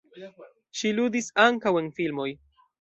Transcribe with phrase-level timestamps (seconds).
[0.79, 2.29] Ŝi ludis ankaŭ en filmoj.